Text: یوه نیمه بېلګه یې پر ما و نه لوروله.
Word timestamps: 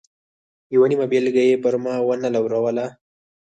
یوه 0.73 0.87
نیمه 0.91 1.05
بېلګه 1.11 1.43
یې 1.49 1.55
پر 1.63 1.73
ما 1.83 1.93
و 2.05 2.09
نه 2.23 2.29
لوروله. 2.35 2.85